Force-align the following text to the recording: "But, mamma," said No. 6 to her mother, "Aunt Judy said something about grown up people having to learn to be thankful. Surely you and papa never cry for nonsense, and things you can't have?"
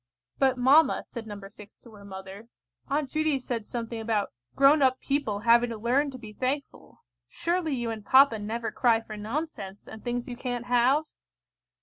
"But, 0.39 0.57
mamma," 0.57 1.03
said 1.05 1.27
No. 1.27 1.39
6 1.47 1.77
to 1.77 1.93
her 1.93 2.03
mother, 2.03 2.47
"Aunt 2.87 3.11
Judy 3.11 3.37
said 3.37 3.67
something 3.67 4.01
about 4.01 4.31
grown 4.55 4.81
up 4.81 4.99
people 4.99 5.41
having 5.41 5.69
to 5.69 5.77
learn 5.77 6.09
to 6.09 6.17
be 6.17 6.33
thankful. 6.33 7.03
Surely 7.29 7.75
you 7.75 7.91
and 7.91 8.03
papa 8.03 8.39
never 8.39 8.71
cry 8.71 8.99
for 8.99 9.15
nonsense, 9.15 9.87
and 9.87 10.03
things 10.03 10.27
you 10.27 10.35
can't 10.35 10.65
have?" 10.65 11.03